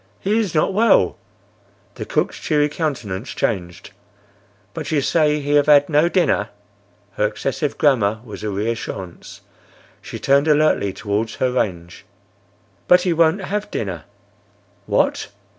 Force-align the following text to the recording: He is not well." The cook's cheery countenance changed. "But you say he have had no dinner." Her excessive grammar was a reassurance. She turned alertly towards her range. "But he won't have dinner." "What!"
He 0.19 0.39
is 0.39 0.55
not 0.55 0.73
well." 0.73 1.15
The 1.93 2.05
cook's 2.07 2.39
cheery 2.39 2.69
countenance 2.69 3.29
changed. 3.29 3.91
"But 4.73 4.91
you 4.91 4.99
say 4.99 5.39
he 5.41 5.51
have 5.53 5.67
had 5.67 5.89
no 5.89 6.09
dinner." 6.09 6.49
Her 7.17 7.27
excessive 7.27 7.77
grammar 7.77 8.19
was 8.23 8.43
a 8.43 8.49
reassurance. 8.49 9.41
She 10.01 10.17
turned 10.17 10.47
alertly 10.47 10.91
towards 10.91 11.35
her 11.35 11.51
range. 11.51 12.03
"But 12.87 13.01
he 13.01 13.13
won't 13.13 13.41
have 13.43 13.69
dinner." 13.69 14.05
"What!" 14.87 15.27